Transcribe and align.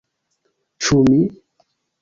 Ĉu 0.87 0.99
mi? 1.11 1.21